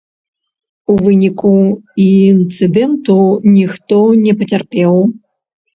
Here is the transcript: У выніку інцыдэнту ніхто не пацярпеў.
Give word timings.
У 0.93 0.95
выніку 1.03 1.51
інцыдэнту 2.07 3.19
ніхто 3.57 4.03
не 4.27 4.33
пацярпеў. 4.43 5.01